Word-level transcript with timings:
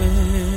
fair. 0.00 0.49